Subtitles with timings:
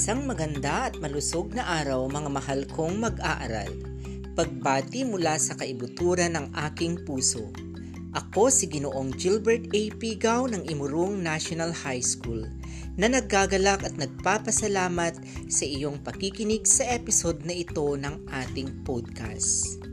[0.00, 3.68] Isang maganda at malusog na araw mga mahal kong mag-aaral.
[4.32, 7.52] Pagbati mula sa kaibuturan ng aking puso.
[8.16, 9.92] Ako si Ginoong Gilbert A.
[9.92, 12.48] Pigaw ng Imurong National High School
[12.96, 15.20] na naggagalak at nagpapasalamat
[15.52, 19.84] sa iyong pakikinig sa episode na ito ng ating podcast.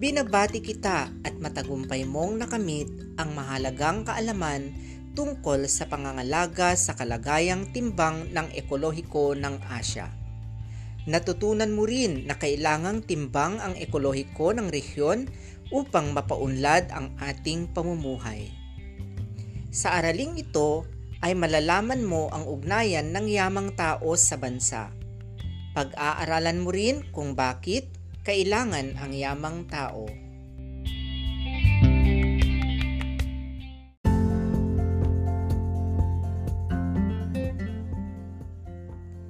[0.00, 2.88] Binabati kita at matagumpay mong nakamit
[3.20, 4.72] ang mahalagang kaalaman
[5.18, 10.06] tungkol sa pangangalaga sa kalagayang timbang ng ekolohiko ng Asya.
[11.10, 15.26] Natutunan mo rin na kailangang timbang ang ekolohiko ng rehiyon
[15.74, 18.46] upang mapaunlad ang ating pamumuhay.
[19.74, 20.86] Sa araling ito
[21.18, 24.94] ay malalaman mo ang ugnayan ng yamang tao sa bansa.
[25.74, 27.90] Pag-aaralan mo rin kung bakit
[28.22, 30.27] kailangan ang yamang tao.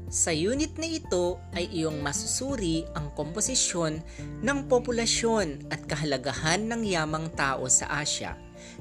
[0.08, 4.00] Sa unit na ito ay iyong masusuri ang komposisyon
[4.40, 8.32] ng populasyon at kahalagahan ng yamang tao sa Asya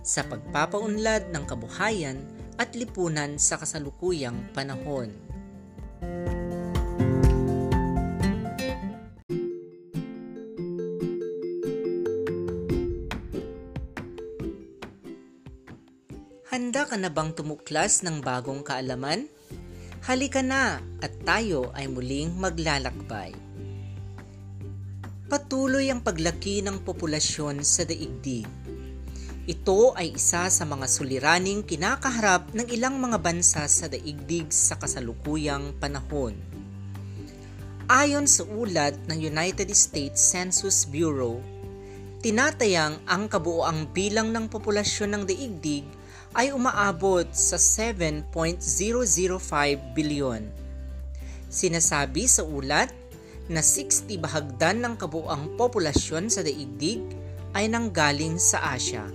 [0.08, 2.16] sa pagpapaunlad ng kabuhayan
[2.56, 5.12] at lipunan sa kasalukuyang panahon.
[16.48, 19.28] Handa ka na bang tumuklas ng bagong kaalaman?
[20.06, 23.34] Halika na at tayo ay muling maglalakbay.
[25.28, 28.46] Patuloy ang paglaki ng populasyon sa daigdig.
[29.48, 35.76] Ito ay isa sa mga suliraning kinakaharap ng ilang mga bansa sa daigdig sa kasalukuyang
[35.82, 36.38] panahon.
[37.88, 41.40] Ayon sa ulat ng United States Census Bureau,
[42.20, 45.88] tinatayang ang kabuoang bilang ng populasyon ng daigdig
[46.36, 48.32] ay umaabot sa 7.005
[49.96, 50.44] bilyon.
[51.48, 52.92] Sinasabi sa ulat
[53.48, 57.00] na 60 bahagdan ng kabuang populasyon sa daigdig
[57.56, 59.08] ay nanggaling sa Asya.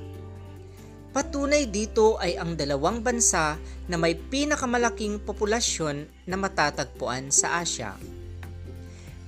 [1.12, 8.00] Patunay dito ay ang dalawang bansa na may pinakamalaking populasyon na matatagpuan sa Asya.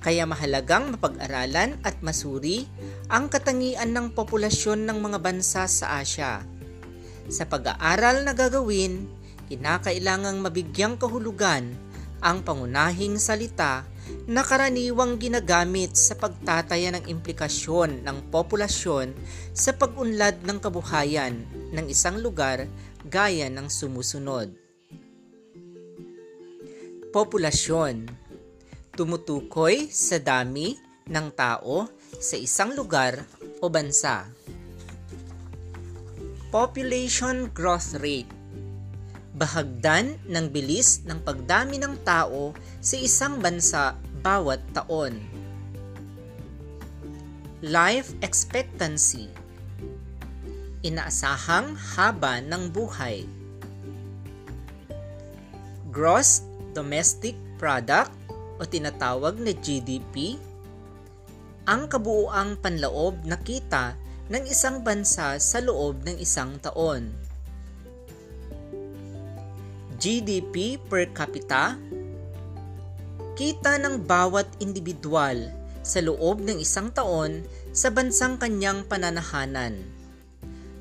[0.01, 2.65] Kaya mahalagang mapag-aralan at masuri
[3.09, 6.54] ang katangian ng populasyon ng mga bansa sa Asya
[7.31, 9.05] sa pag-aaral na gagawin,
[9.49, 11.73] kinakailangang mabigyang kahulugan
[12.21, 13.85] ang pangunahing salita
[14.25, 19.13] na karaniwang ginagamit sa pagtataya ng implikasyon ng populasyon
[19.53, 22.69] sa pag-unlad ng kabuhayan ng isang lugar
[23.05, 24.53] gaya ng sumusunod.
[27.13, 28.25] Populasyon
[28.95, 30.79] Tumutukoy sa dami
[31.11, 31.83] ng tao
[32.15, 33.27] sa isang lugar
[33.59, 34.23] o bansa.
[36.55, 38.31] Population Growth Rate
[39.35, 43.91] Bahagdan ng bilis ng pagdami ng tao sa isang bansa
[44.23, 45.19] bawat taon.
[47.59, 49.27] Life Expectancy
[50.79, 53.27] Inaasahang haba ng buhay.
[55.91, 56.39] Gross
[56.71, 58.15] Domestic Product
[58.55, 60.39] o tinatawag na GDP
[61.67, 67.13] ang kabuuang panloob na kita ng isang bansa sa loob ng isang taon.
[70.01, 71.77] GDP per capita
[73.37, 75.51] Kita ng bawat individual
[75.85, 79.77] sa loob ng isang taon sa bansang kanyang pananahanan.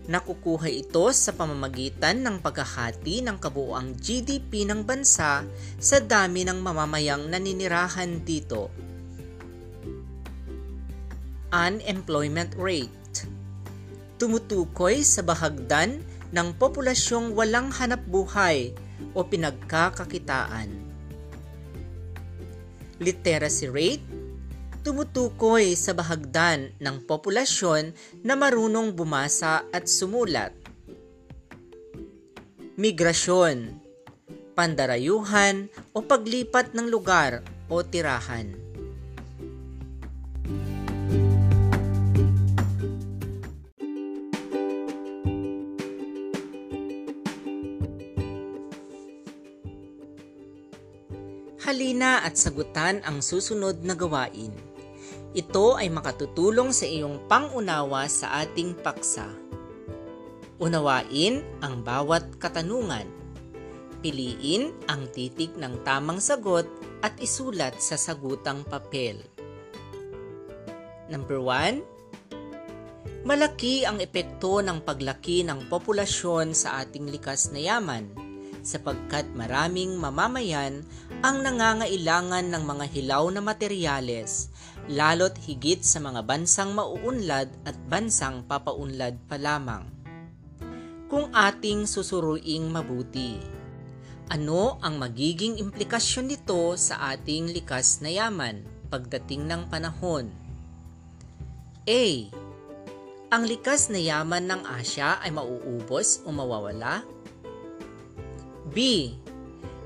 [0.09, 5.45] Nakukuha ito sa pamamagitan ng paghahati ng kabuuang GDP ng bansa
[5.81, 8.73] sa dami ng mamamayang naninirahan dito.
[11.53, 13.04] Unemployment rate
[14.17, 16.03] tumutukoy sa bahagdan
[16.35, 18.75] ng populasyong walang hanap buhay
[19.15, 20.71] o pinagkakakitaan.
[23.03, 24.07] Literacy rate
[24.85, 30.53] tumutukoy sa bahagdan ng populasyon na marunong bumasa at sumulat.
[32.77, 33.81] Migrasyon,
[34.53, 37.41] pandarayuhan o paglipat ng lugar
[37.73, 38.64] o tirahan.
[52.35, 54.51] At sagutan ang susunod na gawain.
[55.39, 59.31] Ito ay makatutulong sa iyong pangunawa sa ating paksa.
[60.59, 63.07] Unawain ang bawat katanungan.
[64.03, 66.67] Piliin ang titik ng tamang sagot
[67.07, 69.23] at isulat sa sagutang papel.
[71.07, 73.23] Number 1.
[73.23, 78.24] Malaki ang epekto ng paglaki ng populasyon sa ating likas na yaman
[78.65, 80.83] sapagkat maraming mamamayan
[81.21, 84.49] ang nangangailangan ng mga hilaw na materyales,
[84.89, 89.85] lalo't higit sa mga bansang mauunlad at bansang papaunlad pa lamang.
[91.13, 93.39] Kung ating susuruing mabuti,
[94.33, 100.33] ano ang magiging implikasyon nito sa ating likas na yaman pagdating ng panahon?
[101.85, 102.05] A.
[103.29, 107.05] Ang likas na yaman ng Asya ay mauubos o mawawala?
[108.75, 109.15] B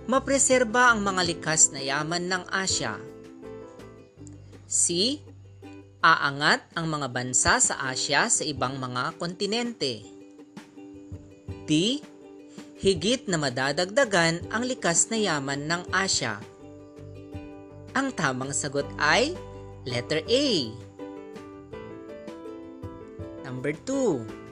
[0.09, 2.97] mapreserba ang mga likas na yaman ng Asya.
[4.65, 5.21] C.
[6.01, 10.01] Aangat ang mga bansa sa Asya sa ibang mga kontinente.
[11.69, 12.01] D.
[12.81, 16.41] Higit na madadagdagan ang likas na yaman ng Asya.
[17.93, 19.37] Ang tamang sagot ay
[19.85, 20.47] letter A.
[23.45, 24.48] Number 2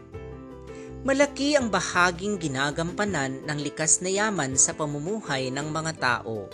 [1.06, 6.50] malaki ang bahaging ginagampanan ng likas na yaman sa pamumuhay ng mga tao.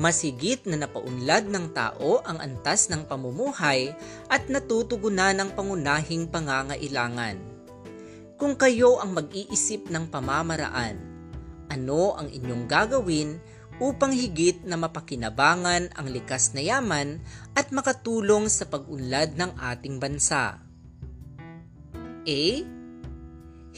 [0.00, 3.92] Masigit na napaunlad ng tao ang antas ng pamumuhay
[4.32, 7.36] at natutugunan ng pangunahing pangangailangan.
[8.40, 10.96] Kung kayo ang mag-iisip ng pamamaraan,
[11.68, 13.36] ano ang inyong gagawin
[13.76, 17.20] upang higit na mapakinabangan ang likas na yaman
[17.52, 20.56] at makatulong sa pag-unlad ng ating bansa?
[22.24, 22.40] A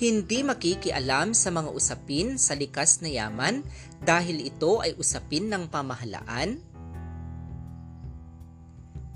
[0.02, 3.62] hindi makikialam sa mga usapin sa likas na yaman
[4.02, 6.58] dahil ito ay usapin ng pamahalaan?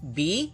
[0.07, 0.47] B.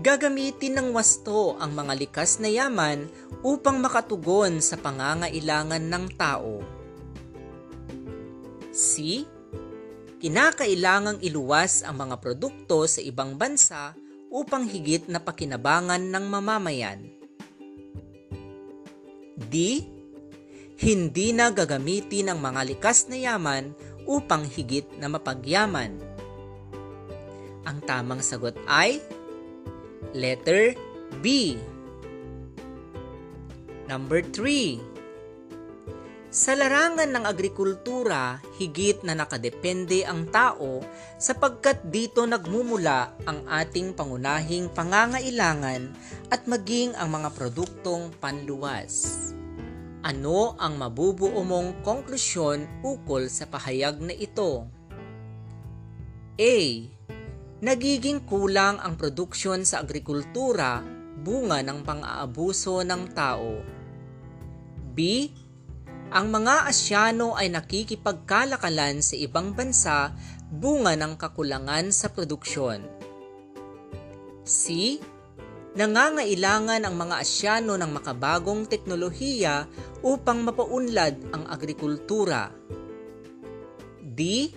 [0.00, 3.04] Gagamitin ng wasto ang mga likas na yaman
[3.44, 6.64] upang makatugon sa pangangailangan ng tao.
[8.72, 9.22] C.
[10.24, 13.92] Kinakailangang iluwas ang mga produkto sa ibang bansa
[14.32, 17.23] upang higit na pakinabangan ng mamamayan.
[19.36, 19.84] D.
[20.74, 25.96] Hindi na gagamitin ang mga likas na yaman upang higit na mapagyaman.
[27.64, 29.00] Ang tamang sagot ay
[30.12, 30.76] letter
[31.24, 31.56] B.
[33.88, 34.93] Number 3.
[36.34, 40.82] Sa larangan ng agrikultura, higit na nakadepende ang tao
[41.14, 45.94] sapagkat dito nagmumula ang ating pangunahing pangangailangan
[46.34, 49.30] at maging ang mga produktong panluwas.
[50.02, 54.66] Ano ang mabubuo mong konklusyon ukol sa pahayag na ito?
[56.34, 56.58] A.
[57.62, 60.82] Nagiging kulang ang produksyon sa agrikultura
[61.14, 63.62] bunga ng pang-aabuso ng tao.
[64.98, 65.30] B
[66.14, 70.14] ang mga Asyano ay nakikipagkalakalan sa ibang bansa
[70.46, 72.86] bunga ng kakulangan sa produksyon.
[74.46, 74.94] C.
[75.74, 79.66] Nangangailangan ang mga Asyano ng makabagong teknolohiya
[80.06, 82.54] upang mapaunlad ang agrikultura.
[83.98, 84.54] D.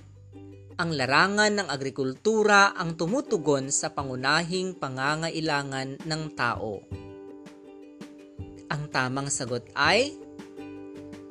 [0.77, 6.85] Ang larangan ng agrikultura ang tumutugon sa pangunahing pangangailangan ng tao.
[8.69, 10.26] Ang tamang sagot ay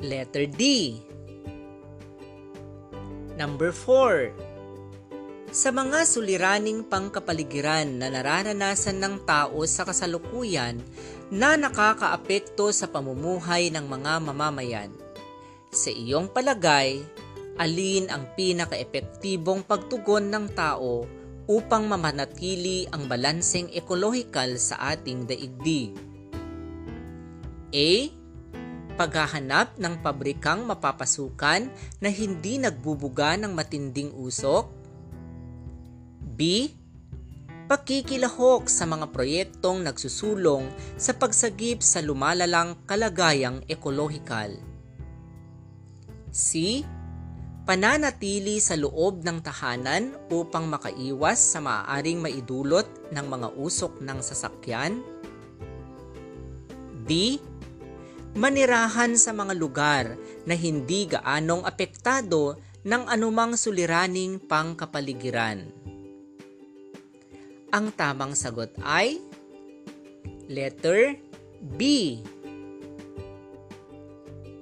[0.05, 0.93] Letter D.
[3.41, 5.49] Number 4.
[5.57, 10.77] Sa mga suliraning pangkapaligiran na nararanasan ng tao sa kasalukuyan
[11.33, 14.93] na nakakaapekto sa pamumuhay ng mga mamamayan.
[15.73, 17.01] Sa iyong palagay,
[17.57, 21.09] alin ang pinaka-epektibong pagtugon ng tao
[21.49, 25.97] upang mamanatili ang balanseng ekolohikal sa ating daigdig?
[27.73, 28.16] A
[28.97, 31.69] paghahanap ng pabrikang mapapasukan
[32.01, 34.73] na hindi nagbubuga ng matinding usok.
[36.37, 36.73] B.
[37.67, 44.55] Pakikilahok sa mga proyektong nagsusulong sa pagsagip sa lumalalang kalagayang ekolohikal.
[46.33, 46.81] C.
[47.67, 55.03] Pananatili sa loob ng tahanan upang makaiwas sa maaaring maidulot ng mga usok ng sasakyan.
[57.03, 57.43] D
[58.37, 60.13] manirahan sa mga lugar
[60.45, 65.65] na hindi gaanong apektado ng anumang suliraning pangkapaligiran.
[67.73, 69.19] Ang tamang sagot ay
[70.47, 71.17] letter
[71.75, 72.21] B.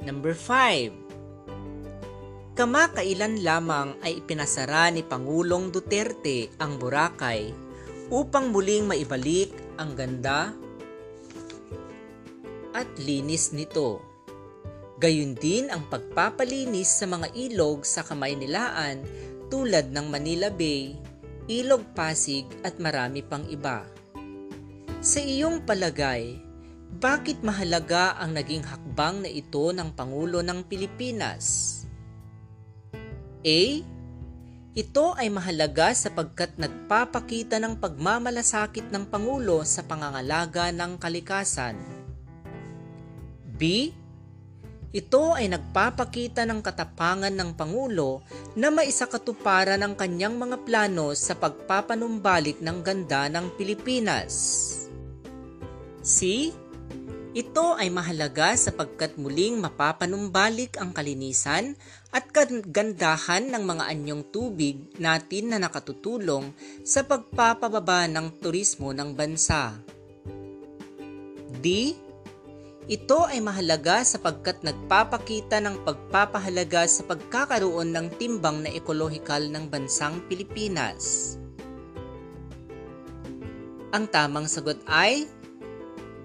[0.07, 2.55] Number 5.
[2.55, 7.51] Kamakailan lamang ay ipinasara ni Pangulong Duterte ang Boracay
[8.15, 10.55] upang muling maibalik ang ganda
[12.85, 14.05] at linis nito.
[15.01, 19.01] Gayun din ang pagpapalinis sa mga ilog sa Kamaynilaan
[19.49, 20.95] tulad ng Manila Bay,
[21.49, 23.85] Ilog Pasig at marami pang iba.
[25.05, 26.41] Sa iyong palagay,
[26.95, 31.83] bakit mahalaga ang naging hakbang na ito ng Pangulo ng Pilipinas?
[33.45, 33.61] A.
[34.75, 42.04] Ito ay mahalaga sapagkat nagpapakita ng pagmamalasakit ng Pangulo sa pangangalaga ng kalikasan.
[43.55, 43.95] B.
[44.95, 48.23] Ito ay nagpapakita ng katapangan ng Pangulo
[48.55, 54.31] na maisakatuparan ang kanyang mga plano sa pagpapanumbalik ng ganda ng Pilipinas.
[55.99, 56.51] C.
[57.35, 61.75] Ito ay mahalaga sapagkat muling mapapanumbalik ang kalinisan
[62.15, 62.31] at
[62.71, 66.55] gandahan ng mga anyong tubig natin na nakatutulong
[66.87, 69.75] sa pagpapababa ng turismo ng bansa.
[71.59, 71.99] D.
[72.85, 80.21] Ito ay mahalaga sapagkat nagpapakita ng pagpapahalaga sa pagkakaroon ng timbang na ekolohikal ng bansang
[80.29, 81.37] Pilipinas.
[83.97, 85.25] Ang tamang sagot ay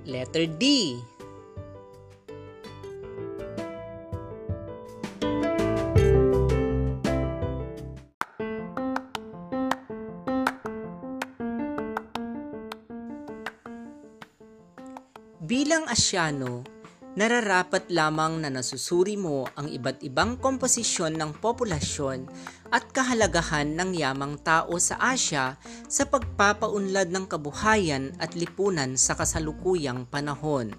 [0.03, 0.97] Letter D.
[15.49, 16.61] Bilang Asyano,
[17.17, 22.29] nararapat lamang na nasusuri mo ang iba't ibang komposisyon ng populasyon
[22.69, 25.57] at kahalagahan ng yamang tao sa Asya
[25.89, 30.69] sa pagpapaunlad ng kabuhayan at lipunan sa kasalukuyang panahon.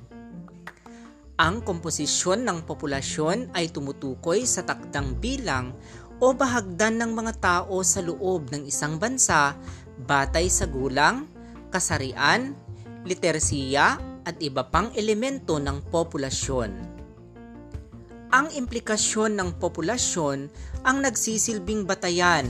[1.34, 5.74] Ang komposisyon ng populasyon ay tumutukoy sa takdang bilang
[6.22, 9.58] o bahagdan ng mga tao sa loob ng isang bansa
[10.06, 11.26] batay sa gulang,
[11.74, 12.54] kasarian,
[13.02, 17.00] literasiya at iba pang elemento ng populasyon
[18.30, 20.46] ang implikasyon ng populasyon
[20.86, 22.46] ang nagsisilbing batayan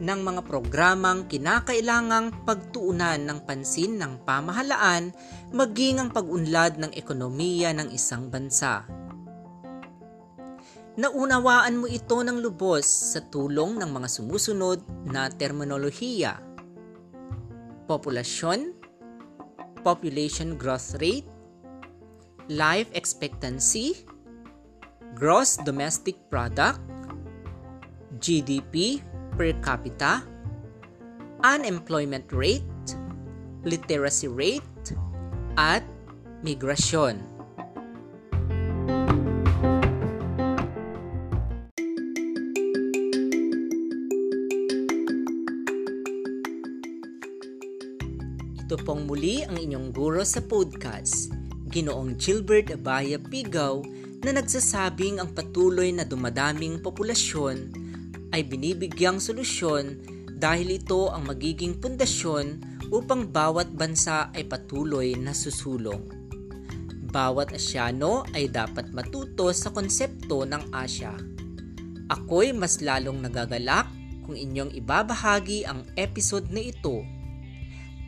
[0.00, 5.12] ng mga programang kinakailangang pagtuunan ng pansin ng pamahalaan
[5.52, 8.88] maging ang pag-unlad ng ekonomiya ng isang bansa.
[10.96, 16.40] Naunawaan mo ito ng lubos sa tulong ng mga sumusunod na terminolohiya.
[17.84, 18.79] Populasyon,
[19.82, 21.26] population growth rate,
[22.48, 23.96] life expectancy,
[25.14, 26.80] gross domestic product,
[28.18, 29.00] GDP
[29.36, 30.22] per capita,
[31.42, 32.64] unemployment rate,
[33.64, 34.84] literacy rate,
[35.56, 35.84] at
[36.44, 37.29] migrasyon.
[50.00, 51.28] Ang inyong guro sa podcast,
[51.68, 53.84] Ginoong Gilbert Abaya Pigaw
[54.24, 57.68] na nagsasabing ang patuloy na dumadaming populasyon
[58.32, 60.00] ay binibigyang solusyon
[60.40, 66.00] dahil ito ang magiging pundasyon upang bawat bansa ay patuloy na susulong.
[67.12, 71.12] Bawat Asyano ay dapat matuto sa konsepto ng Asya.
[72.08, 73.84] Ako'y mas lalong nagagalak
[74.24, 77.19] kung inyong ibabahagi ang episode na ito.